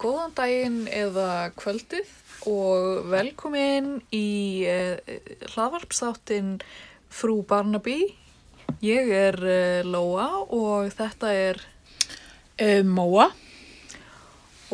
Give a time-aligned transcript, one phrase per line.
[0.00, 2.14] Góðan daginn eða kvöldið
[2.48, 4.96] og velkomin í uh,
[5.54, 6.54] hlaðvarpsþáttinn
[7.10, 7.98] Frú Barnaby.
[8.84, 11.60] Ég er uh, Lóa og þetta er,
[12.60, 13.30] Uh, Móa,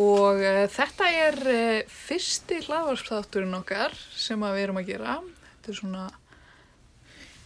[0.03, 5.13] og uh, þetta er uh, fyrsti hlaðvarpsþátturinn okkar sem við erum að gera.
[5.61, 6.07] Þetta er svona,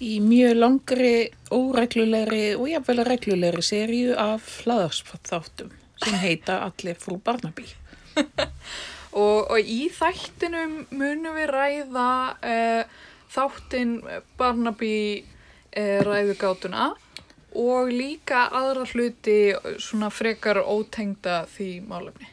[0.01, 1.15] í mjög langri,
[1.53, 7.67] óreglulegri og jafnvel reglulegri seríu af hlaðarspþáttum sem heita Allir frú Barnaby.
[9.13, 12.09] og, og í þættinum munum við ræða
[12.41, 13.99] uh, þáttinn
[14.41, 16.91] Barnaby uh, ræðugátuna
[17.61, 19.39] og líka aðra hluti
[19.83, 22.31] svona frekar ótengda því málefni.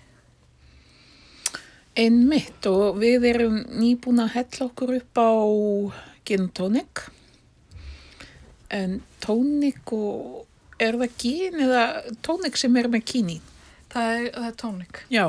[1.97, 5.33] Einmitt og við erum nýbúin að hella okkur upp á
[6.29, 7.07] gin tónik.
[8.73, 10.45] En tónik og
[10.83, 11.83] er það gin eða
[12.25, 13.37] tónik sem er með kíní?
[13.93, 14.99] Það er, það er tónik.
[15.13, 15.27] Já,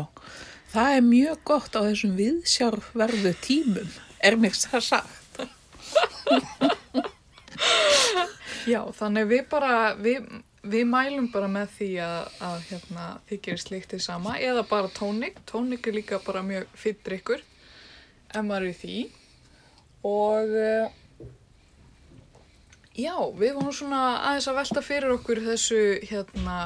[0.72, 5.14] það er mjög gott á þessum viðsjárverðu tímum, er mér það sagt.
[8.68, 10.26] Já, þannig við bara, við,
[10.66, 15.38] við mælum bara með því að, að hérna, þið gerir slíktið sama eða bara tónik.
[15.48, 17.44] Tónik er líka bara mjög fyrir drikkur
[18.28, 18.98] ef maður er í því.
[20.08, 20.97] Og uh,
[22.98, 26.56] já, við vorum svona aðeins að velta fyrir okkur þessu hérna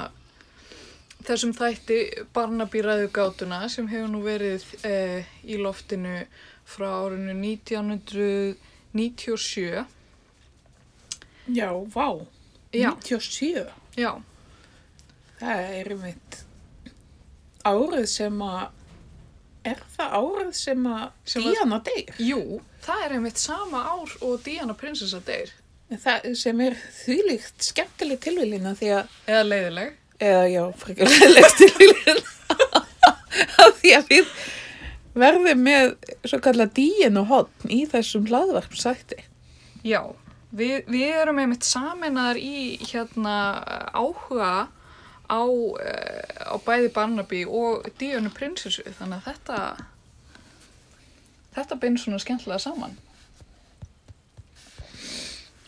[1.27, 1.99] þessum þætti
[2.35, 6.17] barnabýræðu gátuna sem hefur nú verið uh, í loftinu
[6.73, 9.85] frá árinu 1997.
[11.53, 12.09] Já, vá,
[12.73, 12.91] Já.
[13.03, 13.67] 97.
[13.99, 14.13] Já,
[15.43, 16.37] Það er einmitt
[17.67, 18.67] árið sem að,
[19.67, 22.13] er það árið sem að Díana deyr?
[22.23, 25.51] Jú, það er einmitt sama ár og Diana prinsessa deyr.
[26.01, 29.91] Það sem er þvílíkt skemmtileg tilvílina því að, Eða leiðileg.
[30.23, 32.23] eða já, frekar leiðilegt tilvílina,
[33.65, 34.31] að því að við
[35.23, 35.91] verðum með
[36.25, 39.19] svo kalla díinu hotn í þessum hlaðvarpsætti.
[39.85, 40.01] Já,
[40.55, 43.35] við, við erum einmitt saminnar í hérna
[43.93, 44.53] áhuga
[45.29, 45.77] á, uh,
[46.49, 48.85] á bæði Barnaby og Diana prinsessu.
[48.97, 49.59] Þannig að þetta,
[51.59, 52.97] þetta bein svona skemmtilega saman.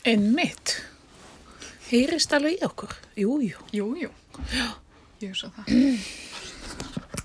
[0.05, 0.77] Einmitt.
[1.89, 2.93] Heyrist alveg í okkur.
[3.17, 3.63] Jú, jú.
[3.73, 4.11] Jú, jú.
[4.53, 4.67] Já.
[5.23, 5.73] Ég hugsa það.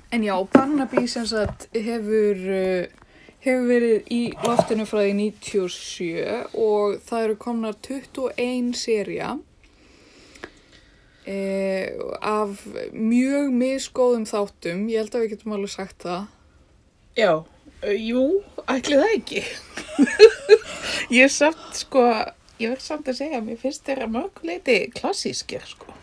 [0.10, 3.12] En já, Barnaby sem sagt hefur, uh,
[3.44, 9.36] hefur verið í loftinu frá því 97 og það eru komnar 21 serja
[11.30, 11.94] eh,
[12.26, 14.88] af mjög misgóðum þáttum.
[14.90, 16.26] Ég held að við getum alveg sagt það.
[17.20, 17.34] Já,
[18.02, 18.26] jú,
[18.66, 19.46] ætli það ekki.
[21.20, 22.08] ég er samt, sko,
[22.60, 25.96] ég verð samt að segja, mér finnst þeirra mörguleiti klassískir, sko.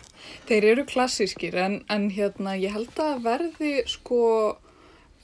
[0.46, 4.20] Þeir eru klassískir en, en hérna ég held að verði sko,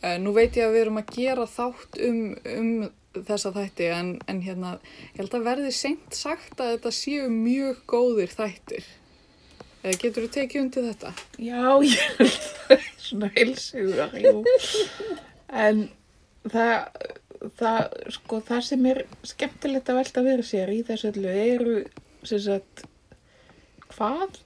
[0.03, 2.25] uh, nú veit ég að við erum að gera þátt um,
[2.56, 2.72] um
[3.12, 4.76] þessa þætti en, en hérna
[5.12, 8.87] ég held að verði seint sagt að þetta séu mjög góðir þættir.
[9.82, 11.12] Eða getur þú tekið undir þetta?
[11.43, 14.44] Já, ég held það, svona heilsugar, jú.
[15.62, 15.82] En
[16.49, 17.09] það,
[17.59, 21.77] það, sko, það sem er skemmtilegt að velta fyrir sér í þessu öllu eru,
[22.31, 22.85] sagt,
[23.93, 24.41] hvað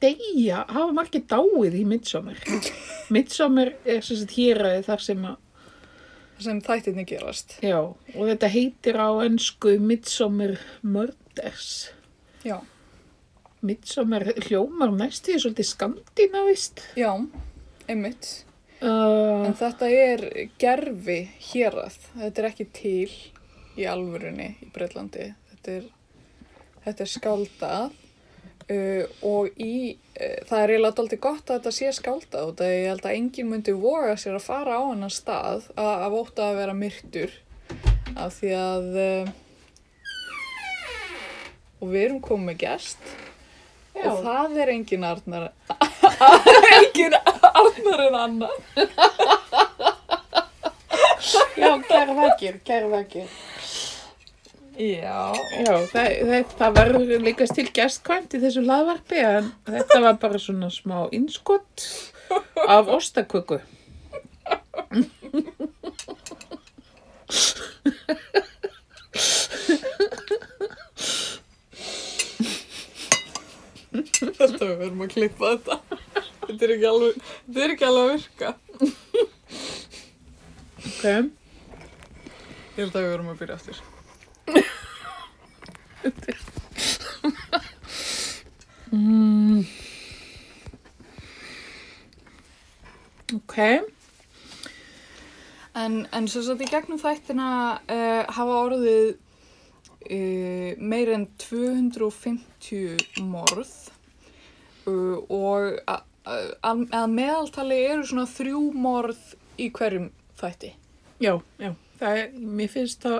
[0.00, 2.40] deyja, hafa margir dáið í midsommar.
[3.14, 5.38] midsommar er sagt héræði þar sem að
[6.40, 7.58] sem þættirni gerast.
[7.64, 11.90] Já, og þetta heitir á ennsku Midsommar Murders.
[12.46, 12.60] Já.
[13.60, 16.84] Midsommar hljómar næstu því svolítið skandinavist.
[16.96, 17.12] Já,
[17.84, 18.30] einmitt.
[18.80, 20.22] Uh, En þetta er
[20.60, 21.20] gerfi
[21.50, 21.96] hérað.
[22.16, 23.10] Þetta er ekki til
[23.76, 25.32] í alvörunni í Breitlandi.
[25.50, 25.88] Þetta er,
[26.86, 27.90] þetta er skáldað
[28.70, 32.74] uh, og í, uh, það er eiginlega aldrei gott að þetta sé skáldað og það
[32.76, 36.48] ég held að enginn myndi voga sér að fara á hennar stað að, að óta
[36.48, 37.38] að vera myrtur
[38.16, 39.32] af því að uh,
[41.80, 42.64] og við erum komið
[43.94, 45.50] já, og það er engin Arnar
[46.78, 47.16] engin
[47.60, 48.56] Arnar en annar
[51.56, 53.28] já, kæra vakir, kæra vakir.
[54.80, 60.16] Já, Já, það, það, það verður líka til gestkvæmt í þessu hlaðvarpi en þetta var
[60.22, 61.84] bara svona smá innskott
[62.64, 63.60] af ostaköku.
[74.40, 75.74] Þetta við verðum að klippa þetta.
[76.50, 78.48] Þetta er ekki alveg, þetta er ekki alveg að virka.
[80.90, 81.04] Ok,
[82.76, 83.78] Ég held að við verðum að byrja aftur.
[88.92, 89.64] mm,
[93.34, 93.56] Ok,
[95.80, 97.44] En, en sem sagt í gegnum þættina
[97.78, 99.12] uh, hafa orðið
[100.10, 103.70] uh, meir en 250 morð
[104.90, 105.78] uh, og
[106.24, 109.20] að, að meðaltali eru svona þrjú morð
[109.58, 110.74] í hverjum þætti.
[111.20, 111.74] já, já.
[112.00, 113.18] Það er, mér finnst það,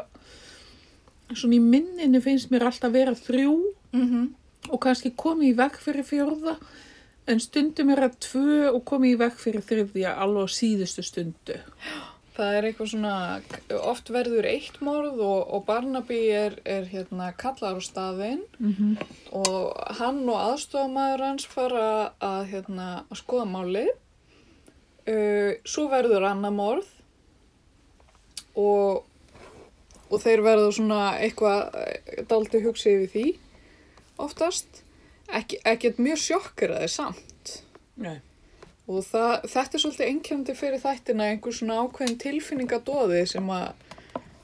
[1.34, 3.58] svona í minninu finnst mér alltaf vera þrjú
[3.92, 4.26] Mm -hmm.
[4.72, 6.56] og kannski komið í vekk fyrir fjórða,
[7.26, 11.56] en stundum er það tvö og komið í vekk fyrir þriðja alveg á síðustu stundu.
[12.36, 13.14] Það er eitthvað svona,
[13.90, 19.06] oft verður eitt morð og, og Barnaby er, er hérna kallar á staðinn Mm -hmm.
[19.32, 23.92] og hann og aðstofamæður hans fara að, hérna, að skoða málið.
[25.10, 26.88] Uh, svo verður annað morð
[28.54, 29.04] og,
[30.10, 31.74] og þeir verður svona eitthvað
[32.28, 33.38] daldi hugsi yfir því
[34.20, 34.82] oftast.
[35.30, 37.62] Ekki, ekkert mjög sjokkar að þeir samt.
[37.96, 38.20] Nei.
[38.90, 43.84] Og það, þetta er svolítið einkjöndi fyrir þættina einhver svona ákveðin tilfinningadóði sem að,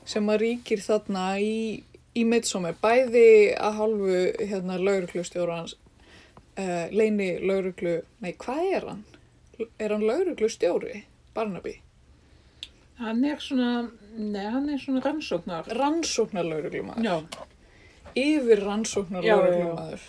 [0.06, 1.56] sem að ríkir þarna í,
[2.14, 2.76] í midsommar.
[2.82, 3.26] Bæði
[3.58, 4.20] að hálfu
[4.52, 5.75] hérna lauruglustjórans,
[6.62, 9.02] uh, leini lauruglu, nei hvað er hann?
[9.82, 11.02] Er hann lauruglustjóri,
[11.34, 11.78] Barnaby?
[13.00, 15.66] Hann er svona, nei, hann er svona rannsóknar.
[15.75, 17.04] Rannsóknar lauruglumaður.
[17.04, 17.46] Já,
[18.16, 20.06] Yfir rannsóknar lauruglumaður.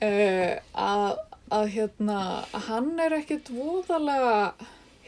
[0.00, 1.20] Uh, að,
[1.50, 2.20] að hérna,
[2.68, 4.52] hann er ekkit voðalega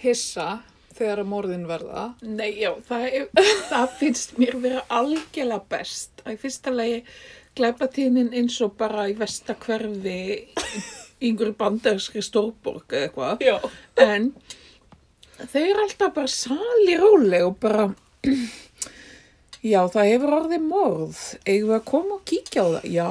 [0.02, 0.62] hissa
[0.92, 2.06] þegar að morðin verða.
[2.22, 3.28] nei, já, það, er,
[3.70, 6.24] það finnst mér vera algjörlega best.
[6.24, 6.98] Að í fyrsta lagi
[7.58, 10.18] glæpatíðnin eins og bara í vestakverfi
[11.22, 13.46] einhverju banderskri stórborg eða eitthvað.
[13.46, 13.56] Já.
[14.02, 14.32] En
[15.38, 17.86] þau eru alltaf bara sali róleg og bara,
[19.62, 21.24] já, það hefur orðið morð.
[21.46, 22.90] Að koma og kíkja á það?
[22.90, 23.10] Já.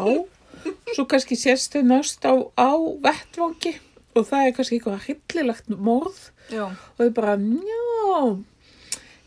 [0.95, 2.71] Svo kannski sést þau næst á, á
[3.03, 3.77] vettvangi
[4.15, 6.21] og það er kannski eitthvað hryllilegt morð
[6.51, 6.65] Já.
[6.67, 8.23] og þau bara, já,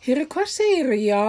[0.04, 1.24] hér hvað segir Já,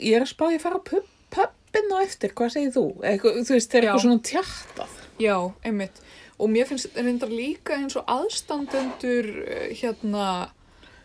[0.00, 2.86] ég er að spá ég að fara á pub, pubin og eftir, hvað segir þú?
[3.04, 3.90] Eitthvað, þú veist, það er Já.
[3.90, 4.98] eitthvað svona tjartað.
[5.20, 5.36] Já,
[5.68, 6.02] einmitt.
[6.34, 10.26] Og mér finnst reyndar líka eins og aðstandendur eh, hérna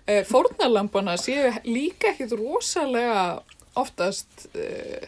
[0.07, 3.43] eh, fórnarlampana séu líka ekkit rosalega
[3.77, 5.05] oftast eh,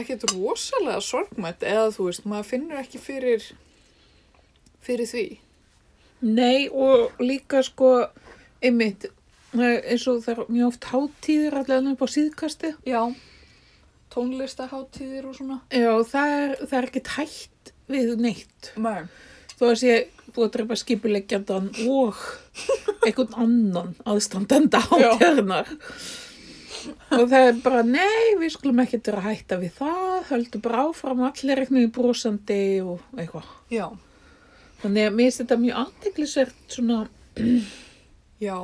[0.00, 3.46] ekkit rosalega sorgmætt eða þú veist, maður finnur ekki fyrir
[4.86, 5.26] fyrir því.
[6.26, 7.92] Nei, og líka sko,
[8.64, 9.08] einmitt,
[9.56, 12.72] eins og það er mjög oft hátíðir allavega upp á síðkasti.
[12.88, 13.02] Já,
[14.14, 15.60] tónlistaháttíðir og svona.
[15.70, 18.70] Já, það er, það er ekkert hætt við neitt.
[18.80, 19.08] Nei.
[19.56, 19.96] Þó að sé
[20.36, 22.22] búið að drepa skipuleggjandan og
[23.06, 25.70] einhvern annan aðstandenda hátíðarnar.
[27.16, 30.82] Og það er bara, nei, við skulum ekkert vera að hætta við það, höldum bara
[30.86, 33.54] áfram allir eitthvað brosandi og eitthvað.
[33.72, 33.86] Já,
[34.82, 36.98] Þannig að mér finnst þetta mjög aðteglisvert svona
[38.46, 38.58] já,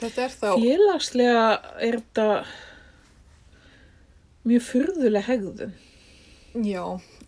[0.00, 1.44] þetta er þá, félagslega
[1.84, 2.28] er þetta
[4.48, 5.76] mjög furðuleg hegðun.
[6.64, 6.84] já,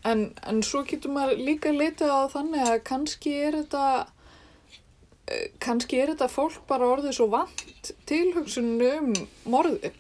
[0.08, 3.84] en, en svo getur maður líka litið á þannig að kannski er þetta,
[5.28, 9.12] eh, kannski er þetta fólk bara orðið svo vant tilhugsunum um
[9.52, 9.99] morðin,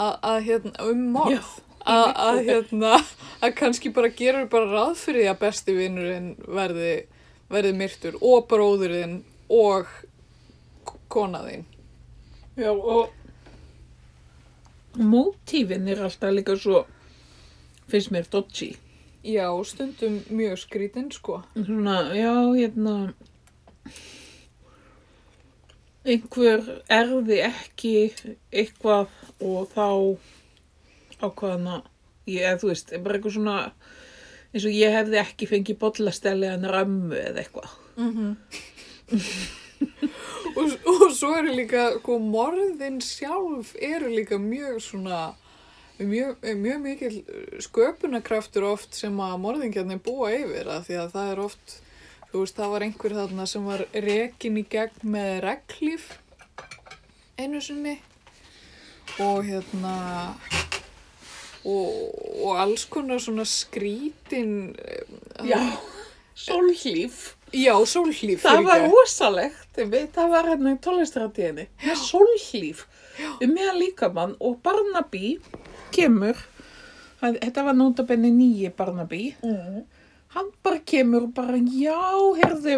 [0.00, 1.50] að, hérna, um morð.
[1.80, 1.96] Já.
[2.20, 2.92] að, hérna
[3.40, 6.90] að kannski bara gerur bara ráð fyrir því að besti vinnurinn verði
[7.50, 9.16] verði myrtur og bróðurinn
[9.50, 9.88] og
[11.10, 11.64] konaðinn
[12.60, 13.08] Já, og
[15.00, 16.84] mótífin er alltaf líka svo,
[17.88, 18.74] finnst mér dodgy.
[19.24, 23.14] já, stundum mjög skrítinn sko Svona, já, hérna,
[26.06, 27.94] einhver erði ekki
[28.50, 29.10] eitthvað
[29.44, 29.88] og þá
[31.20, 31.80] ákvaðana,
[32.30, 33.56] ég, eða þú veist, bara eitthvað svona,
[34.54, 37.74] eins og ég hefði ekki fengið bollasteli en römmu eða eitthvað.
[40.56, 45.20] og, og svo eru líka sko, morðin sjálf eru líka mjög svona
[46.00, 47.20] mjög, mjög mikil
[47.60, 51.76] sköpunarkraftur oft sem að morðingjarnir búa yfir að því að það er oft
[52.30, 56.10] þú veist það var einhver þarna sem var rekin í gegn með reglíf
[57.40, 57.96] einu sinni
[59.20, 59.94] og hérna
[61.64, 61.90] og,
[62.44, 64.76] og alls konar svona skrítin
[65.44, 65.58] Já,
[66.34, 67.34] sólhlíf.
[67.52, 68.86] já sólhlíf Það var
[69.90, 71.66] veit, það var hérna í tónlistratíðinni.
[71.82, 72.84] Það er sólhlíf
[73.40, 75.38] um meðan líkamann og Barnaby
[75.92, 76.38] kemur,
[77.20, 79.82] þetta var nótabenni nýji Barnaby, mm.
[80.34, 81.98] Hann bara kemur og bara, já,
[82.40, 82.76] heyrðu,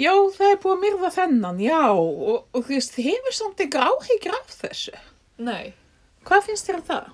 [0.00, 3.82] já, það er búið að myrða þennan, já, og, og þú veist, hefur samt ekki
[3.88, 4.96] áhyggjur af þessu.
[5.42, 5.74] nei
[6.22, 7.10] Hvað finnst þér um það?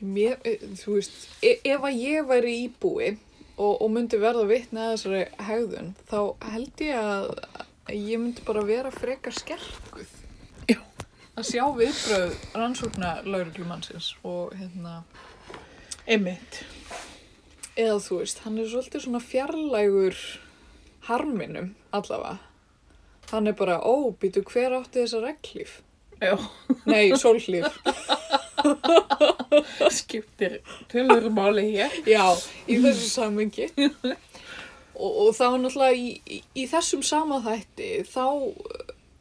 [0.00, 3.10] Mér, eh, þú veist, e ef að ég væri íbúi
[3.56, 6.18] og, og myndi verða vitni að þessari hegðun, þá
[6.52, 10.16] held ég að ég myndi bara vera frekar skerkuð.
[11.40, 14.98] Að sjá viðbröð rannsókna lauruglumannsins og hérna,
[16.10, 16.64] Einmitt.
[17.80, 20.18] Eða þú veist, hann er svolítið svona fjarlægur
[21.08, 22.38] harminum allavega.
[23.30, 25.78] Hann er bara, ó, býtu hver átti þessa reglíf?
[26.20, 26.34] Já,
[26.90, 27.68] Nei, sólhlíf.
[29.90, 30.60] skiptir
[30.90, 31.94] tölur máli hér.
[32.08, 32.24] Já,
[32.68, 33.68] í þessu samhengi.
[34.94, 38.26] og, og þá náttúrulega í, í, í þessum sama þætti, þá,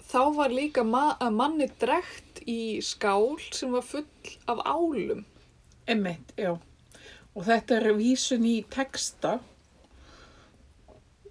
[0.10, 4.08] þá var líka ma manni drekt í skál sem var full
[4.52, 5.24] af álum.
[5.90, 6.58] Einmitt, já.
[7.40, 9.38] Og þetta er vísun í texta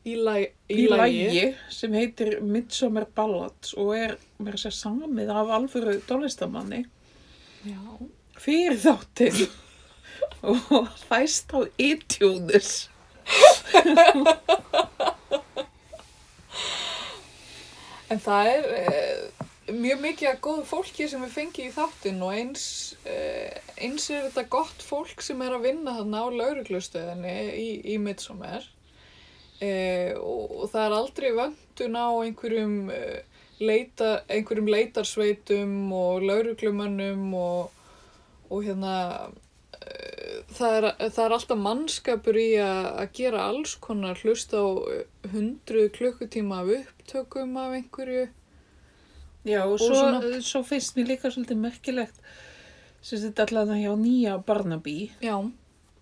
[0.09, 0.41] Í, lag,
[0.73, 6.79] í lægi sem heitir Midsummer Ballads og er mér að segja samið af alvöru tónlistamanni
[7.67, 7.83] Já.
[8.41, 9.51] fyrir þáttinn
[10.49, 12.89] og fæst á iTunes.
[18.09, 19.38] En það er uh,
[19.75, 22.67] mjög mikið að góðu fólki sem við fengið í þáttinn og eins,
[23.05, 27.99] uh, eins er þetta gott fólk sem er að vinna þarna á lauruglustöðinni í, í
[28.03, 28.69] Midsommar.
[29.59, 37.29] Uh, og, og það er aldrei vöndun á einhverjum, uh, leita, einhverjum leitarsveitum og lauruglumönnum
[37.35, 37.77] og,
[38.49, 38.97] og hérna
[40.55, 44.69] það er, það er alltaf mannskapur í að, að gera alls konar hlusta á
[45.33, 48.29] hundruð klukkutíma af upptökum af einhverju.
[49.45, 52.15] Já, og Og svo, svona- svo finnst mér líka svolítið merkilegt
[53.03, 55.11] sem þetta allavega hjá nýja Barnaby.
[55.23, 55.51] Já,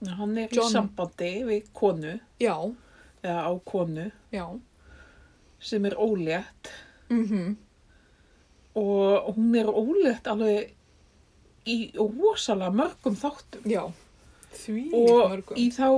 [0.07, 0.67] Hann er John.
[0.69, 2.75] í sambandi við konu, já,
[3.23, 4.61] eða á konu, já.
[5.61, 6.71] sem er ólétt
[7.11, 7.57] Mm
[8.75, 10.73] og hún er ólétt alveg
[11.67, 13.65] í rosalega mörgum þáttum.
[13.65, 13.87] Já,
[14.53, 15.57] því og mörgum.
[15.57, 15.89] í þá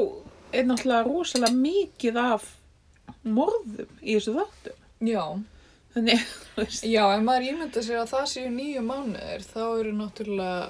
[0.52, 2.46] er náttúrulega rosalega mikið af
[3.24, 4.78] morðum í þessu þáttum.
[5.00, 5.24] Já,
[5.94, 9.94] Þannig, þú veist, já, ef maður ímynda sér að það séu nýju mánuðir, þá eru
[9.98, 10.66] náttúrulega,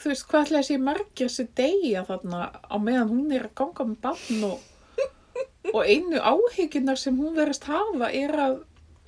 [0.00, 3.56] þú veist hvað ætlaði að sé margir sem deyja þarna á meðan hún er að
[3.62, 5.08] ganga með barn og,
[5.74, 8.60] og einu áhyggjurnar sem hún verðist hafa er að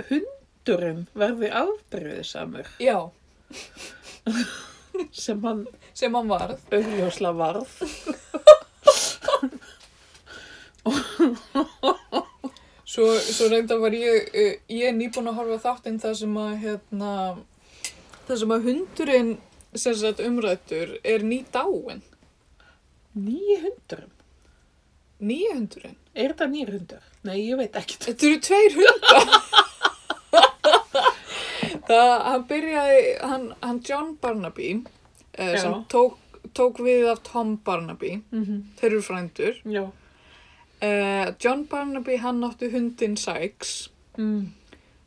[0.08, 2.98] hundurinn verði afbreyðisamur já,
[5.24, 6.58] sem hann sem hann varð.
[6.72, 7.68] augljósla varð.
[12.92, 16.50] Svo, svo reynda var ég, eh, ég er nýbúin að horfa þáttinn þar sem að,
[16.60, 17.12] hérna,
[18.26, 19.30] þar sem að hundurinn,
[19.74, 22.02] sem sagt umrættur, er ný dáin.
[23.16, 24.10] Nýju hundurum.
[25.22, 25.96] Nýja hundurinn.
[26.12, 27.08] Er þetta nýr hundur?
[27.24, 28.10] Nei, ég veit ekkert.
[28.10, 29.32] Þetta eru tveir hundar.
[31.88, 34.70] það, hann byrjaði, hann, hann John Barnaby,
[35.32, 36.20] eh, sem tók,
[36.52, 38.62] tók við af Tom Barnaby, Mm -hmm.
[38.80, 39.62] þeir eru frændur.
[39.64, 39.86] Já.
[40.82, 44.48] Uh, John Barnaby, hann átti hundin Sykes Mm.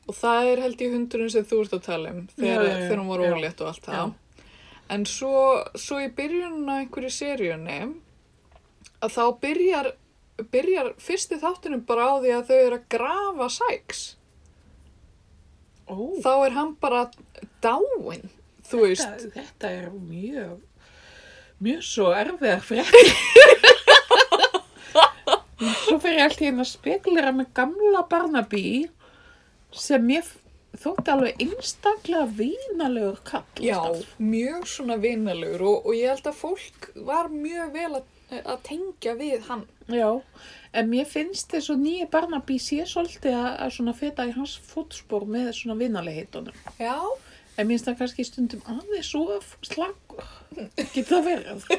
[0.07, 2.77] og það er held ég hundurinn sem þú ert að tala um þegar, Já, já,
[2.87, 4.13] þegar hann var ólétt og allt það.
[4.95, 5.33] En svo,
[5.77, 7.77] svo í byrjunum á einhverju seríunni
[9.03, 9.91] að þá byrjar,
[10.53, 14.03] byrjar fyrsti þáttunum bara á því að þau eru að grafa Sykes.
[15.85, 17.03] Ó, Þá er hann bara
[17.61, 18.29] dáinn,
[18.65, 19.05] þú veist.
[19.05, 20.59] þetta, þetta er mjög,
[21.61, 23.13] mjög svo erfiðar fréttir.
[25.83, 28.65] svo fer ég alltaf inn að spekulera með gamla Barnaby
[29.75, 30.27] sem ég
[30.79, 33.45] þótti alveg einstaklega vínalegur kall.
[33.63, 33.79] Já,
[34.19, 38.09] mjög svona vinalegur og, og ég held að fólk var mjög vel að,
[38.41, 39.63] að tengja við hann.
[39.91, 40.09] Já,
[40.75, 44.57] en mér finnst þess að nýja Barnaby sé svolítið að, að svona feta í hans
[44.71, 46.65] fótspor með svona vinalegheitunum.
[46.81, 46.97] Já,
[47.55, 50.25] En mér finnst það kannski stundum aðeins svo slagur.
[50.75, 51.59] Getur það verið?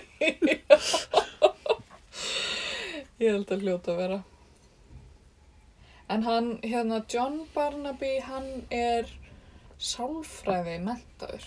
[3.16, 4.16] Ég held að hljóta að vera.
[6.12, 9.08] En hann, hérna, John Barnaby, hann er
[9.82, 11.46] sálfræði mentaður.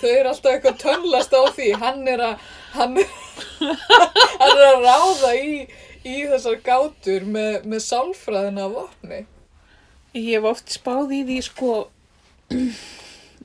[0.00, 1.68] Þau eru alltaf eitthvað tönnlast á því.
[1.82, 2.96] Hann er að, hann,
[4.40, 5.52] hann er að ráða í,
[6.02, 9.20] í þessar gátur með, með sálfræðina af opni.
[10.16, 11.74] Ég hef oft spáð í því sko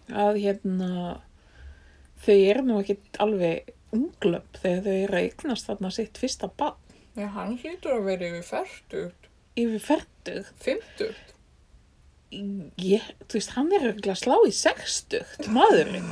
[0.09, 0.89] að hérna
[2.23, 6.75] þau eru nú ekki alveg unglöp þegar þau eru að eignast þarna sitt fyrsta bann
[7.17, 9.25] Já, hann hlýtur að vera yfir færtugt,
[9.59, 10.45] yfir færtug.
[10.63, 11.33] fymtugt.
[12.79, 16.05] Ég, þú veist, hann er örugglega að slá í sextugt, maðurinn.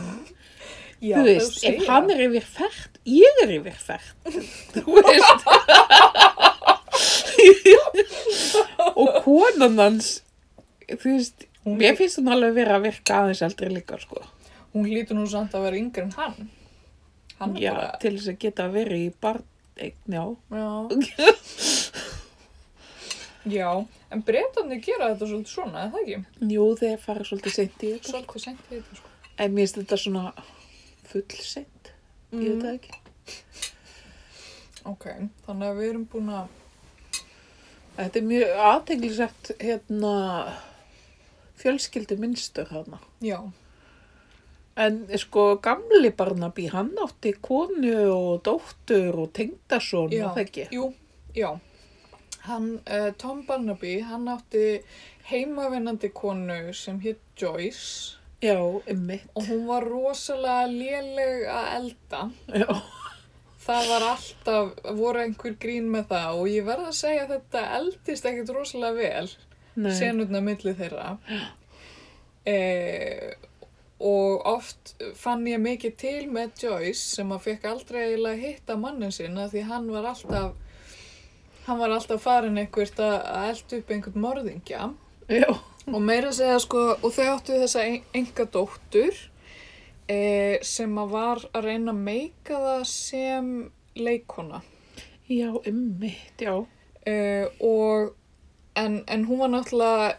[1.00, 4.18] Já, þú veist, ef hann er yfir fært, ég er yfir fært.
[4.74, 5.46] þú veist.
[8.98, 10.10] og konan hans,
[10.90, 14.24] þú veist, Hún- mér finnst hún alveg vera að virka aðeins eldri líka, sko.
[14.74, 16.50] Hún hlýtur nú samt að vera yngri en hann.
[17.38, 19.44] Hann Já, bara, til þess að geta verið í barn,
[20.10, 20.24] já.
[20.50, 20.68] Já.
[23.48, 23.70] Já,
[24.12, 26.48] en breytanir gera þetta svolítið svona, eða það ekki?
[26.52, 28.10] Jú, þeir fara svolítið seint í þetta.
[28.12, 29.12] Svolítið sent í þetta, sko.
[29.38, 30.24] En mér finnst þetta svona
[31.08, 31.92] full seint,
[32.34, 32.98] ég veit það ekki.
[34.92, 35.06] Ok,
[35.46, 36.56] þannig að við erum búin að,
[37.98, 40.12] Þetta er mjög aðteglisett hérna
[41.58, 43.00] fjölskyldu minnstur hana.
[43.26, 43.40] já,
[44.78, 50.28] En sko gamli Barnaby, hann átti konu og dóttur og tengdason Já.
[50.28, 50.68] og það ekki.
[50.76, 50.92] jú,
[51.36, 51.50] já.
[52.48, 54.84] Hann, uh, Tom Barnaby, hann átti
[55.32, 58.56] heimavinnandi konu sem hétt Joyce Já,
[58.88, 59.26] einmitt.
[59.36, 62.22] og hún var rosalega léleg að elda.
[62.54, 62.70] Já,
[63.68, 67.64] Það var alltaf, voru einhver grín með það og ég verð að segja að þetta
[67.82, 69.30] eldist ekkert rosalega vel.
[69.76, 69.92] nei.
[69.92, 71.18] senurna milli þeirra
[72.48, 72.56] e,
[73.98, 79.14] og oft fann ég mikið til með Joyce sem að fekk aldrei eiginlega hitta mannin
[79.14, 80.54] sinna því hann var alltaf
[81.66, 83.18] hann var alltaf farin einhvert að
[83.50, 84.92] elda upp einhvern morðingja.
[85.28, 85.50] Já,
[85.90, 87.84] og meira segja sko og þau áttu þessa
[88.16, 89.18] enga dóttur
[90.08, 90.20] e,
[90.64, 93.52] sem að var að reyna að meika það sem
[93.98, 94.62] leikona
[95.28, 96.54] já, einmitt, já.
[97.08, 98.16] uh, og
[98.76, 100.16] en, en hún var náttúrulega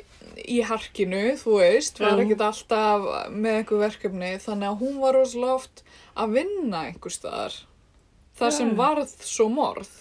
[0.49, 2.25] í harkinu, þú veist, var Já.
[2.25, 5.83] ekkert alltaf með einhver verkefni þannig að hún var rosalega oft
[6.19, 7.59] að vinna einhver staðar
[8.39, 8.79] það sem Já.
[8.83, 9.97] varð svo morð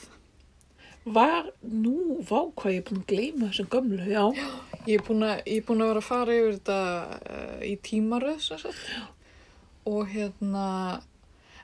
[1.08, 4.24] Var, nú, vá hvað ég er búin að gleyma þessum gömlu, já.
[4.90, 6.80] ég er búin að, er búin að vera að fara yfir þetta
[7.16, 8.82] uh, í tímaröð sem sagt.
[9.88, 10.66] og hérna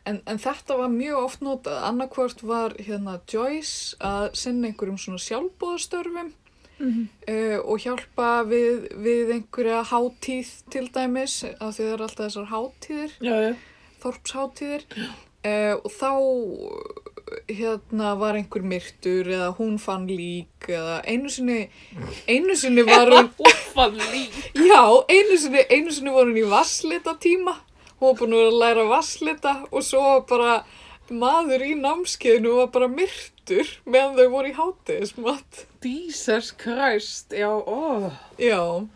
[0.07, 5.23] en, en þetta var mjög oft notað annarkvort var hérna Joyce að sinna einhverjum svona
[5.25, 6.31] sjálfbóðastörfum
[6.79, 12.25] Mm uh, og hjálpa við, við einhverja hátíð til dæmis af því það eru alltaf
[12.25, 13.53] þessar hátíðir Já, já.
[14.03, 16.11] þorpsháttíðir uh, og þá
[17.49, 21.59] hérna var einhver myrtur eða hún fann lík eða einu sinni
[22.27, 23.31] einu sinni var hún
[24.59, 27.57] já, einu sinni, einu sinni var hún í vasslita tíma
[27.99, 30.63] hún var búin að læra vasslita og svo bara
[31.13, 32.87] maður í námskeiðinu var bara
[33.43, 38.11] myrtur meðan þau voru í hátíðismat Jesus Christ, já, ó.
[38.39, 38.87] já,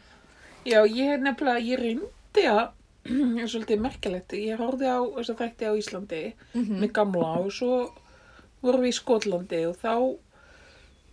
[0.68, 2.72] Já, ég er nefnilega, ég reyndi að,
[3.52, 6.22] svolítið merkilegt, ég horfði á þess að þætti á Íslandi
[6.54, 6.80] Mhm.
[6.82, 7.92] með gamla og svo
[8.62, 9.94] vorum við í Skotlandi og þá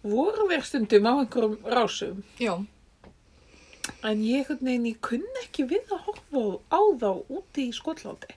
[0.04, 2.54] vorum við stundum á einhverjum rásum já
[4.02, 8.30] en ég, veginn, ég kunni ekki við að horfa á þá úti í Skotlandi.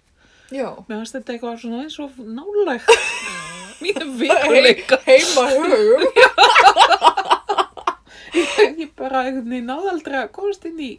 [0.52, 2.94] já Mér fannst þetta eitthvað svona eins og nálægt
[3.84, 5.02] mínum vikuleika.
[5.08, 6.08] heima hugum
[8.82, 10.92] Ég bara einhvern veginn náði aldrei að komast inn í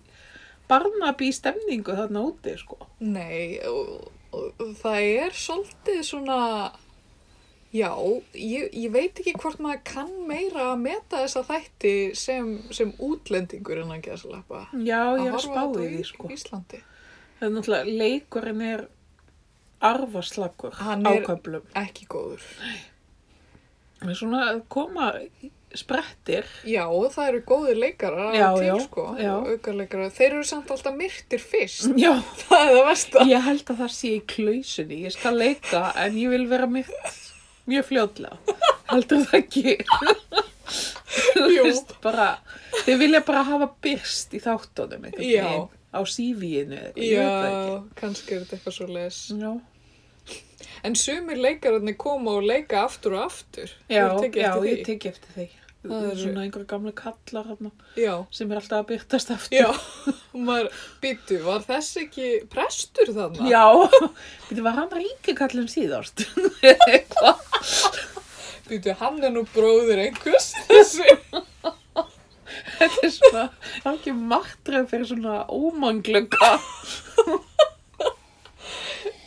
[0.68, 2.76] Barnaby stemningu þarna úti, sko.
[3.00, 6.40] Nei, og, og það er svolítið svona,
[7.72, 7.88] já,
[8.36, 13.80] ég, ég veit ekki hvort maður kann meira að meta þessa þætti sem, sem útlendingur
[13.84, 14.66] en að gera slappa.
[14.76, 16.30] Já, ég er að spá í sko.
[16.36, 16.84] Íslandi.
[17.38, 18.86] Það er náttúrulega, leikurinn er
[19.80, 21.62] arfaslagur Hann á er-.
[21.82, 22.42] Ekki góður.
[24.02, 25.12] Er svona koma
[25.76, 26.46] sprettir.
[26.64, 29.32] Já, það eru góðir leikarar Já, til, já, sko, já.
[29.52, 30.12] aukarleikarar.
[30.14, 31.90] Þeir eru samt alltaf myrtir fyrst.
[31.98, 32.12] Já,
[32.46, 33.24] það er það versta.
[33.28, 35.00] ég held að það sé í klausunni.
[35.04, 37.18] Ég skal leika en ég vil vera myrt
[37.68, 38.58] mjög fljótlega.
[38.88, 39.76] Heldur það ekki?
[41.38, 41.64] Jú.
[41.64, 42.30] veist, bara,
[42.84, 45.18] þeir vilja bara hafa byrst í þáttunum Já.
[45.18, 45.66] veginn.
[45.98, 46.80] Á CV-inu.
[46.94, 47.74] Ég veit það ekki.
[47.74, 49.20] Já, kannski er þetta eitthvað svo les.
[49.42, 49.52] Já,
[50.86, 53.70] En sumir leikararnir koma og leika aftur og aftur.
[53.90, 55.46] já, já ég teki eftir því.
[55.78, 57.70] Það er eru- svona einhver gamla kallar hérna,
[58.34, 59.58] sem er alltaf að byrtast aftur.
[59.58, 59.68] já.
[60.48, 60.68] Maður,
[61.02, 63.46] býtu, var þess ekki prestur þarna?
[63.48, 63.64] Já,
[64.50, 66.26] Býtu, var hann ríkikallum síðast?
[66.92, 67.42] Eitthvað.
[68.68, 70.50] Býtu, hann er nú bróðir einhvers.
[70.68, 71.06] Þessi.
[72.78, 73.44] Þetta er svona,
[73.82, 76.50] það er ekki martröð fyrir svona ómanglöka.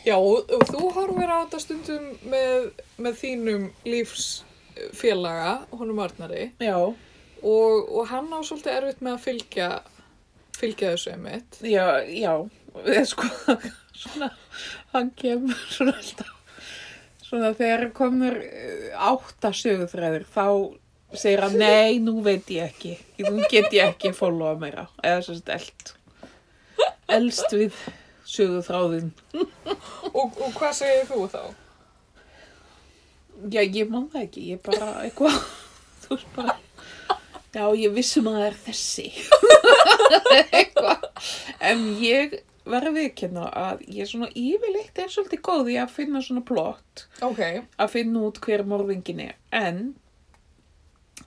[0.02, 2.64] Já, og þú horfir á þetta stundum með,
[2.98, 9.68] með þínum lífsfélaga, honum Arnari, Já, og, og hann á svolítið erfitt með að fylgja,
[10.58, 11.60] fylgja þessu einmitt.
[11.62, 12.34] já, já,
[12.82, 13.30] eða sko,
[14.02, 14.32] svona,
[14.96, 16.34] hann kemur svona alltaf,
[17.22, 18.40] svona þegar komur
[18.98, 20.46] átta sögutræður, þá
[21.18, 22.94] segir hann, nei, nú veit ég ekki,
[23.26, 25.94] nú get ég ekki followa meira, eða svo stelt,
[27.12, 27.76] elst við
[28.32, 29.10] söguþráðin.
[30.12, 31.42] Og, og hvað segir þú þá?
[33.52, 35.40] Já, ég man það ekki, ég bara eitthvað,
[36.04, 36.56] þú veist bara,
[37.56, 39.08] já, ég vissum að það er þessi,
[40.60, 41.08] eitthvað,
[41.72, 46.44] en ég verða viðkynna að ég svona yfirleitt er svolítið góð í að finna svona
[46.46, 49.90] plott, Ok, að finna út hver morðingin er, en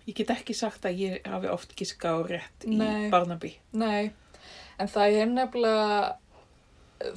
[0.05, 3.09] ég get ekki sagt að ég hafi oft giska á rétt í Nei.
[3.13, 3.55] Barnaby.
[3.73, 4.11] nei.
[4.77, 6.17] En það er nefnilega,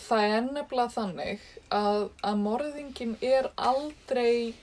[0.08, 1.40] það er nefnilega þannig
[1.74, 4.54] að, að morðingin er aldrei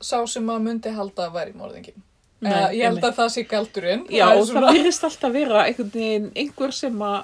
[0.00, 2.02] sá sem maður myndi halda að væri morðingin.
[2.40, 3.04] Nei, Eða, ég held einmitt.
[3.08, 4.02] að það sé galdurinn.
[4.12, 7.20] Já, Það og það virðist alltaf vera einhvern veginn einhver sem að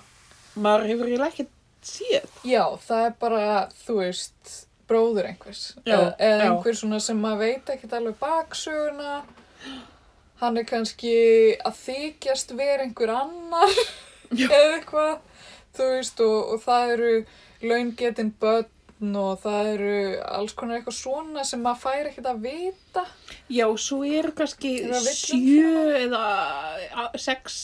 [0.66, 1.48] maður hefur eiginlega ekki
[1.92, 2.30] séð.
[2.48, 3.42] Já, það er bara,
[3.86, 4.54] þú veist,
[4.88, 5.62] bróður einhvers.
[5.84, 6.46] Já, eða, já.
[6.50, 9.18] einhver svona sem maður veit ekkert alveg baksöguna.
[10.42, 11.12] Hann er kannski
[11.62, 13.72] að þykjast vera einhver annar
[14.34, 14.48] Já.
[14.48, 15.18] eða eitthvað,
[15.78, 17.10] þú veist, og, og það eru
[17.70, 19.94] laungetinn börn og það eru
[20.34, 23.02] alls konar eitthvað svona sem maður fær ekkert að vita.
[23.50, 24.74] Já, svo eru kannski
[25.14, 25.72] sjö
[26.04, 26.26] eða
[27.18, 27.56] sex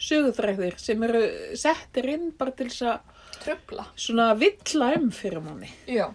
[0.00, 1.20] sögutræðir sem eru
[1.60, 3.84] settir inn bara til þess að Tröfla.
[3.96, 5.68] svona villa um fyrir manni.
[5.88, 6.10] Já,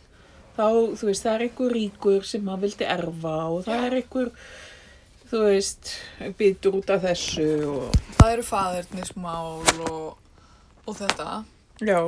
[0.55, 4.29] Þá, þú veist, það er einhver ríkur sem maður vildi erfa og það er einhver,
[5.29, 5.91] þú veist,
[6.37, 7.97] býtur út af þessu og...
[8.19, 10.17] það eru faðirnismál og,
[10.85, 11.43] og þetta.
[11.83, 11.99] Já.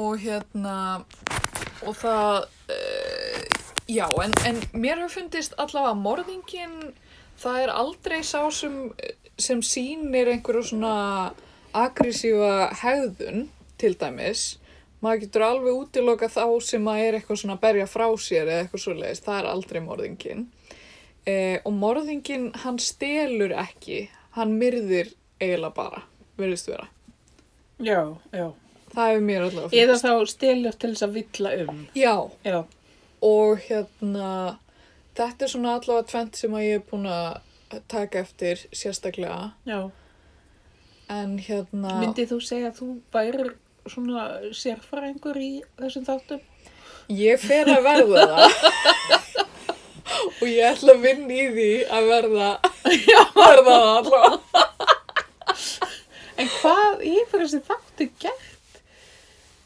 [0.00, 0.76] og hérna
[1.84, 3.40] og það uh,
[3.90, 6.78] já, en, en mér hefur fundist allavega morðingin
[7.42, 8.76] það er aldrei sá sem,
[9.36, 10.94] sem sýnir einhverju svona
[11.76, 13.48] aggressífa hegðun
[13.80, 14.46] til dæmis
[15.02, 18.64] maður getur alveg útiloka þá sem að er eitthvað svona að berja frá sér eða
[18.64, 20.44] eitthvað svoleiðis, það er aldrei morðingin
[21.26, 26.02] eh, og morðingin hann stelur ekki hann myrðir eiginlega bara,
[26.40, 26.88] verðist vera
[27.82, 28.48] Já, já.
[28.94, 31.80] það hefur mér allavega Eða þá stelur til þess að villa um.
[31.98, 32.14] já,
[32.46, 32.58] Já.
[33.22, 34.28] og hérna
[35.18, 39.80] þetta er svona allavega tvent sem að ég er búin að taka eftir sérstaklega Já.
[41.12, 43.52] en hérna Myndið þú segja að þú værir
[43.90, 46.42] svona sérfræðingur í þessum þáttum?
[47.12, 49.40] ég fer að verða það
[50.20, 52.48] og ég ætla að vinna í því að verða
[53.36, 54.40] verða það allavega
[56.42, 58.78] En hvað hefur þessi þáttu gert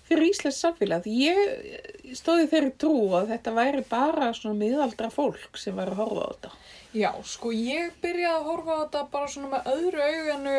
[0.06, 1.06] fyrir Íslands samfélag?
[1.06, 6.26] Ég stóði þeirri trú að þetta væri bara svona miðaldra fólk sem væri að horfa
[6.26, 6.50] á þetta.
[6.96, 10.58] já, sko ég byrjaði að horfa á þetta bara svona með öðru auganu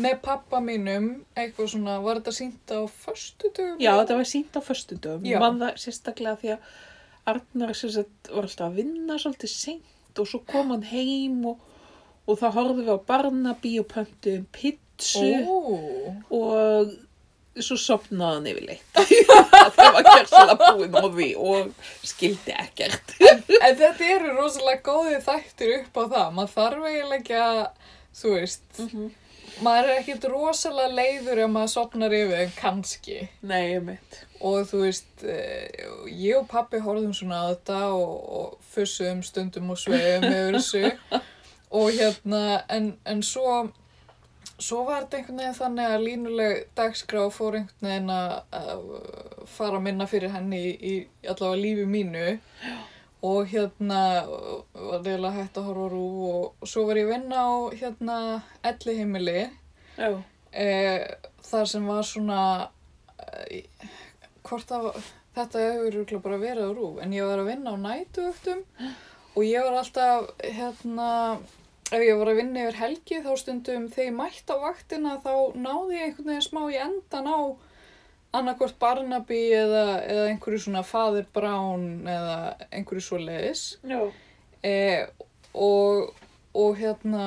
[0.00, 3.80] með pappa mínum eitthvað svona, var þetta sínt á föstudögum?
[3.82, 5.26] Já, þetta var sínt á föstudöfum.
[5.26, 5.38] Já.
[5.42, 6.70] Man það sérstaklega því að
[7.28, 11.60] Arnar sem sagt var alltaf að vinna svolítið seint og svo kom hann heim og,
[12.26, 15.28] og þá horfðum við á Barnaby og pöntuðum pizzu.
[15.44, 15.56] Ó,
[16.36, 16.96] og
[17.60, 19.00] svo sopnaði hann yfirleitt
[19.76, 25.72] það var kjörsalega búinn á því og skildi ekkert En þetta eru rosalega góðið þættir
[25.80, 26.28] upp á það.
[26.36, 27.58] Maður þarf eiginlega ekki að,
[28.20, 28.64] þú veist,
[29.64, 33.18] maður er ekkit rosalega leiður ef maður sopnar yfir en kannski.
[33.42, 35.68] nei, ég mitt Og þú veist, eh,
[36.08, 41.20] ég og pappi horfðum svona á þetta og, og fussum stundum og sveifum yfir þessu.
[41.70, 43.68] Og hérna, en, en svo,
[44.58, 48.80] svo var þetta einhvern veginn þannig að línuleg dagskrá fór einhvern veginn að, að
[49.46, 50.94] fara að minna fyrir henni í, í
[51.30, 52.24] allavega lífi mínu
[53.26, 57.44] og hérna var reyðilega hægt að horfa á rú og, svo var ég að vinna
[57.44, 58.16] á hérna
[58.70, 59.38] elli heimili
[59.98, 60.10] já,
[60.52, 61.06] eh,
[61.44, 62.42] þar sem var svona
[63.50, 63.68] eh,
[64.46, 64.90] hvort að
[65.36, 68.64] þetta hefur bara verið á rúf en ég var að vinna á nætuöktum
[69.36, 71.10] og ég var alltaf hérna
[71.90, 75.32] ef ég var að vinna yfir helgi þá stundum þegar ég mætti á vaktina þá
[75.58, 77.40] náði ég einhvern veginn smá í endan á
[78.36, 82.36] annarkvort Barnaby eða, eða einhverju svona Father Brown eða
[82.70, 83.64] einhverju svo leiðis
[84.62, 84.76] e,
[85.54, 86.12] og,
[86.54, 87.26] og hérna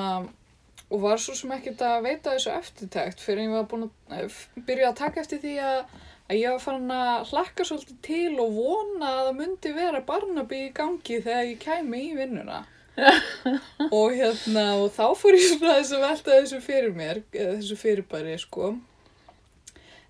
[0.94, 4.42] og var svo sem ekkert að veita þessu eftirtækt fyrir ég var búin að eh,
[4.66, 5.80] byrja að taka eftir því að,
[6.28, 10.62] að ég var farin að hlakka svolítið til og vona að það myndi vera Barnaby
[10.68, 12.62] í gangi þegar ég kæmi í vinnuna.
[13.90, 17.78] Og hérna og þá fór ég svona þess að velta þessu fyrir mér eða þessu
[17.80, 18.68] fyrirbæri sko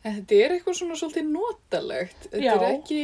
[0.05, 2.29] en þetta er eitthvað svona svolítið notalegt.
[2.31, 3.01] Þetta er ekki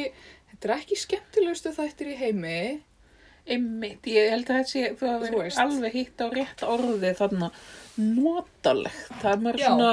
[0.52, 2.56] þetta er ekki skemmtilegustu þættir í heimi.
[3.50, 5.58] Einmitt ég held að þessi, þú Þú hefur veist.
[5.62, 7.48] alveg hitt á rétt orði þarna.
[7.98, 9.92] Notalegt, það er mér svona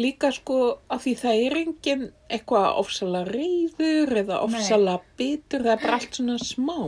[0.00, 0.56] líka sko
[0.90, 6.16] að því það er engin eitthvað ofsalega reyður eða ofsalega bitur, það er bara allt
[6.18, 6.78] svona smá.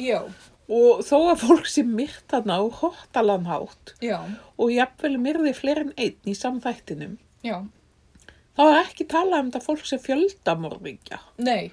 [0.00, 0.22] Já,
[0.70, 3.92] og þó að fólk sé myrt þarna á hóttalanhátt
[4.56, 7.58] og jafnvel myrði fleiri en einn í samþættinum já
[8.56, 11.20] þá er ekki talað um þetta fólk sem fjöldamorðingja.
[11.38, 11.72] nei,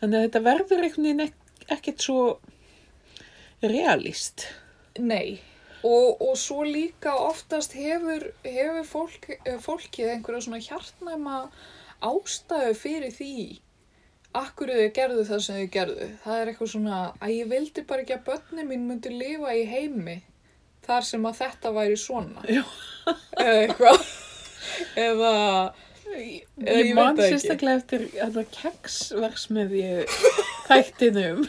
[0.00, 2.20] Þannig að þetta verður einhvern veginn ek- ekkert svo
[3.62, 4.46] realist.
[4.98, 5.38] Nei,
[5.84, 11.38] og, og svo líka oftast hefur, hefur fólk, eh, fólkið einhverja svona hjartnæma
[12.04, 13.32] ástæðu fyrir því
[14.36, 16.08] akkur þau gerðu það sem þau gerðu.
[16.26, 19.64] Það er eitthvað svona að ég vildi bara ekki að börnin mín myndi lifa í
[19.70, 20.18] heimi
[20.86, 22.44] þar sem að þetta væri svona.
[22.52, 22.62] Já.
[23.40, 24.06] Eða eitthvað.
[25.06, 25.32] Eða,
[26.16, 30.04] Ég, ég man sérstaklega eftir hérna keksversmiðju
[30.68, 31.42] þættinum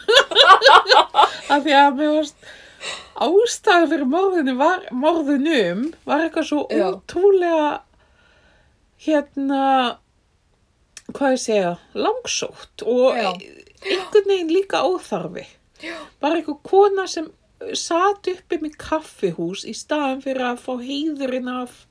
[1.54, 2.50] af því að mér varst
[3.18, 6.90] ástæða fyrir morðinu var, morðinum var eitthvað svo Já.
[6.92, 7.70] ótrúlega
[9.08, 9.64] hérna
[11.16, 13.32] hvað ég segja, langsótt og Já.
[13.32, 15.48] einhvern veginn líka óþarfi
[15.82, 15.96] Já.
[16.22, 17.32] bara eitthvað kona sem
[17.74, 21.86] sat uppi með kaffihús í staðan fyrir að fá heiðurinn af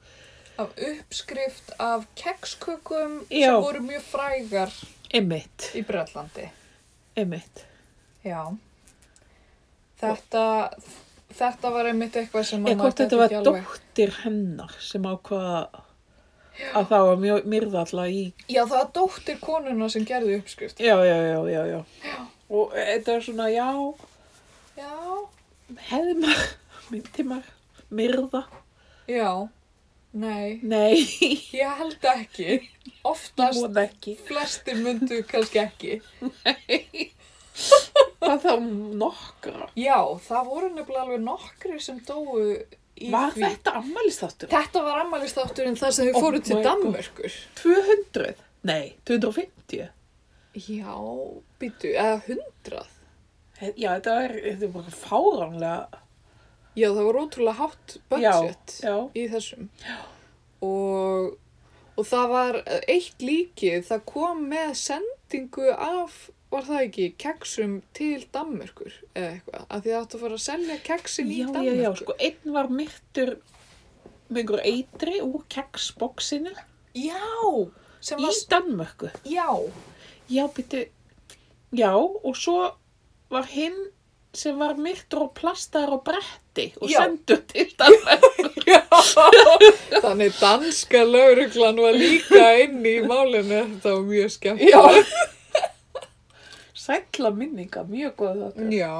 [0.58, 3.50] af uppskrift af kekskökum Já.
[3.50, 4.72] sem voru mjög frægar
[5.14, 6.48] emitt, í Brellandi.
[7.16, 7.64] emitt
[8.24, 8.56] Já.
[10.00, 10.44] Þetta,
[11.32, 15.60] þetta var einmitt eitthvað sem maður þetta gat var dóttir hennar sem ákvaða
[16.76, 18.20] að það var mjög myrðalla í...
[18.48, 20.80] Já, það var dóttir konuna sem gerði uppskrift.
[20.80, 22.16] Já, já, já, já, já.
[22.48, 23.68] Og þetta er svona, já,
[24.76, 24.92] Já.
[25.90, 26.48] hefði maður,
[26.92, 27.52] myndi maður,
[28.00, 28.42] myrða?
[29.10, 29.30] Já.
[30.16, 30.96] Nei, Nei,
[31.60, 32.56] ég held ekki.
[33.06, 34.14] Oftast ekki.
[34.28, 35.98] flestir myndu kannski ekki.
[38.26, 38.52] Það þá
[39.00, 39.68] nokkra.
[39.78, 42.40] Já, það voru nefnilega alveg nokkri sem dóu
[42.96, 43.42] í Var því.
[43.44, 44.50] þetta ammælistáttur?
[44.52, 46.58] Þetta var ammælistátturinn þar sem þau Oh fóru til.
[46.64, 47.36] Danmörkur.
[47.60, 48.34] 200?
[48.66, 49.86] Nei, 250.
[50.66, 50.92] Já,
[51.60, 52.92] býtu, eða hundrað.
[53.76, 56.02] Já, þetta er, þetta er bara fáránlega.
[56.76, 58.96] Já, það var ótrúlega hátt budget Já, já.
[59.16, 59.68] í þessum.
[60.66, 61.36] Og,
[61.96, 62.58] og það var
[62.88, 66.16] eitt líkið, það kom með sendingu af,
[66.52, 69.66] var það ekki, keksum til Danmörkur eða eitthvað.
[69.68, 71.82] Af því það átti að fara að selja keksin í Já, já, Danmörkur.
[71.82, 73.32] já, sko, einn var myrtur
[74.28, 76.52] með einhver eitri úr keksboksinu
[76.96, 77.20] Já,
[78.00, 79.10] sem í var, Danmörku.
[79.28, 79.48] já,
[80.26, 80.80] Já, byrju,
[81.78, 82.72] já, og svo
[83.30, 83.76] var hinn
[84.36, 85.98] sem var myrtur og plastaður á
[86.56, 86.98] bretti og Já.
[87.04, 88.64] sendur til Danmörku.
[88.66, 88.80] já.
[90.02, 94.60] Þannig danska lauruglan var líka inn í málinu, þetta var mjög skemmt.
[94.60, 94.82] Já.
[96.86, 98.68] Sætla minninga, mjög góð þetta.
[98.72, 98.94] Já,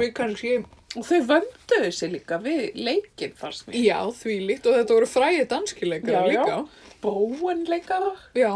[0.00, 0.54] við kannski,
[0.92, 3.78] Og þau vönduðu sig líka við leikinn fannst mér.
[3.80, 6.42] já, því líkt og þetta voru fræði danskileikara Já, já.
[6.44, 6.56] líka.
[7.00, 8.18] Bróenleikarar.
[8.36, 8.50] Já.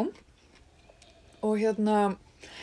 [1.43, 2.17] Og hérna,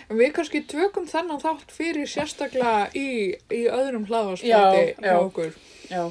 [0.09, 3.07] við kannski tökum þennan þátt fyrir sérstaklega í,
[3.53, 4.59] í öðrum hjá
[4.99, 5.15] já.
[5.19, 5.55] okkur.
[5.91, 6.03] Já.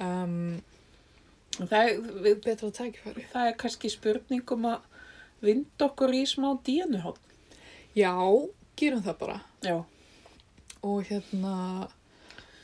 [0.00, 0.60] Um,
[1.60, 3.26] Það er, við, betra tækifæri.
[3.32, 4.84] það er kannski spurning um að
[5.44, 7.20] vinda okkur í smá díanuhótt.
[7.96, 8.14] Já,
[8.80, 9.40] gerum það bara.
[9.66, 9.76] Já.
[10.86, 11.88] Og hérna,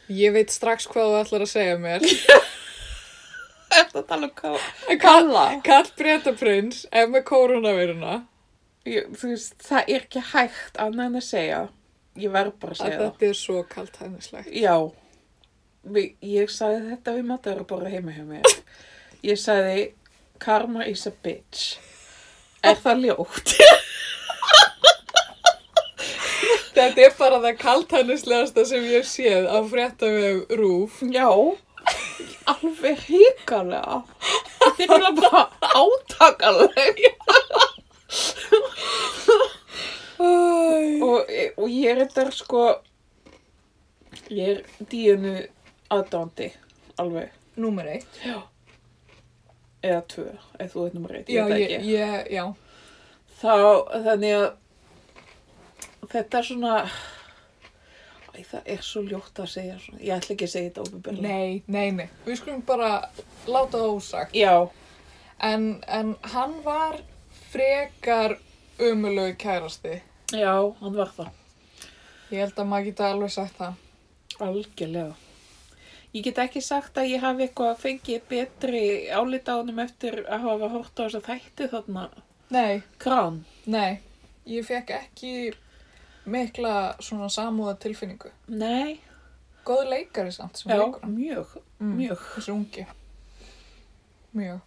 [0.08, 2.06] ég veit strax hvað þú ætlar að segja mér.
[3.76, 5.44] Er það tala um Kalla.
[5.66, 8.22] Kall Bretaprins er með koronaviruna.
[8.86, 11.60] Ég, veist, það er ekki hægt annað en að segja.
[12.16, 13.06] Ég verð bara að Að segja það.
[13.10, 14.52] þetta er svo kallt hæðnislegt.
[14.56, 14.76] Já.
[16.26, 18.46] Ég sagði þetta við matur bara heima hjá mér.
[19.26, 19.82] Ég sagði,
[20.42, 21.76] karma is a bitch.
[22.66, 23.56] Er það ljótt?
[26.76, 30.98] Þetta er bara það kallt hæðnislegasta sem ég séð á frétta við rúf.
[31.08, 31.28] Já.
[32.52, 34.02] Alveg híkalega.
[34.76, 37.14] Þetta er bara átakalega.
[40.20, 42.62] og, og ég er þetta sko,
[44.32, 45.34] ég er díunu
[45.92, 46.50] aðdándi,
[47.00, 47.32] alveg.
[47.56, 48.18] Númer eitt.
[49.86, 51.90] Eða tvö, eða þú veit nummer eitt, Já, ég veit ég, ekki.
[51.92, 52.44] ég, já.
[53.36, 53.52] Þá,
[54.06, 54.48] þannig að
[56.12, 56.72] þetta er svona,
[58.32, 61.28] æ, það er svo ljótt að segja svona, ég ætla ekki að segja þetta ofinbjörlega.
[61.28, 62.08] Nei, nei, nei.
[62.26, 62.90] Við skulum bara
[63.46, 64.36] láta það ósagt.
[64.36, 64.56] Já,
[65.44, 66.94] En, en hann var
[67.52, 68.38] frekar
[68.78, 70.00] umulögu kærasti.
[70.32, 71.30] já, hann var það,
[72.30, 73.74] Ég held að maður geta alveg sagt það.
[74.40, 75.14] algjörlega.
[76.14, 80.40] Ég get ekki sagt að ég hafi eitthvað fengið betri álita á honum eftir að
[80.40, 82.08] hafa hort á þess að þætti þarna
[82.50, 83.44] Nei, krán.
[83.66, 84.00] nei.
[84.46, 85.54] Ég fekk ekki
[86.26, 88.30] mikla svona samúða tilfinningu.
[88.48, 89.00] Nei,
[89.66, 91.16] Góð leikari samt sem já, leikur hann.
[91.16, 91.46] mjög,
[91.80, 91.96] Mm.
[91.96, 92.18] mjög.
[92.36, 92.86] Þessi ungi.
[94.34, 94.60] Mjög.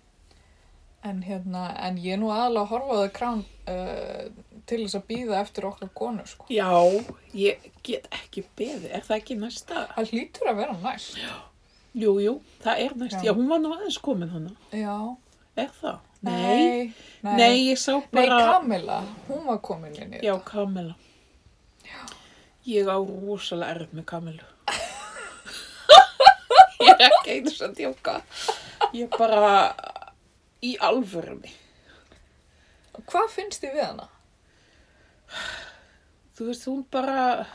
[1.08, 4.26] En hérna, en ég er nú aðalega að horfa á það krán uh,
[4.68, 6.44] til þess að býða eftir okkar konu, sko.
[6.52, 6.68] Já,
[7.40, 9.86] ég get ekki beðið, er það ekki næsta?
[9.96, 11.16] Það hlýtur að vera næst.
[12.00, 12.34] Jú, jú,
[12.66, 13.24] það er næst, Já.
[13.30, 14.98] já, hún var nú aðeins komin hana, Já.
[15.56, 15.98] er það?
[16.28, 16.92] Nei.
[17.24, 18.42] Nei, Nei, ég sá Nei, bara...
[18.58, 18.98] Kamila,
[19.30, 20.50] hún var komin inn í Já, þetta.
[20.52, 20.96] Kamila.
[22.68, 24.44] Ég á rosalega erf með Kamilu.
[26.84, 28.20] ég er ekki einu að djóka.
[28.94, 29.72] Ég bara
[30.66, 31.52] í alvörunni.
[33.10, 34.08] Hvað finnst þið við hana?
[36.36, 37.46] Þú veist, hún bara,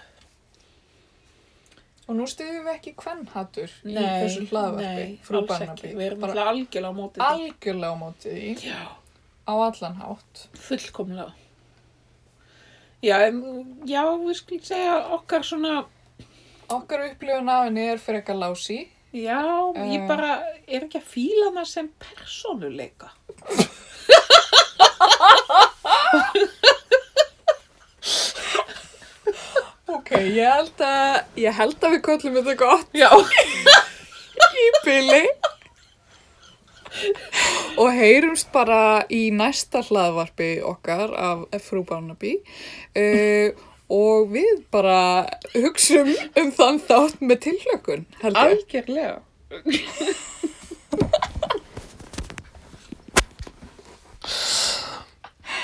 [2.04, 5.72] Og nú styðjum við ekki kvennhattur í nei, þessu hlaðvarpi, nei, frú alls Barnaby.
[5.72, 5.92] ekki.
[5.96, 7.28] Við erum alltaf algjörlega á móti því.
[7.30, 8.82] algjörlega á móti því, Já,
[9.48, 10.42] á allan hátt.
[10.66, 11.32] fullkomlega.
[13.04, 13.16] Já,
[13.88, 15.86] já, við skulum segja okkar svona,
[16.74, 18.88] Okkar upplifun af henni er frekar lási.
[19.14, 19.40] Já,
[19.86, 20.06] ég Eh.
[20.10, 20.32] bara
[20.66, 23.10] er ekki að fíla hana sem persónuleika.
[29.94, 33.10] Ok, ég held að, ég held að við köllum þetta gott Já.
[34.64, 35.20] í byli.
[37.82, 42.36] Og heyrumst bara í næsta hlaðvarpi okkar af frú Barnaby.
[42.96, 43.52] Uh,
[43.94, 44.98] og við bara
[45.54, 48.04] hugsum um þann þátt með ég.
[48.24, 49.20] Algjörlega.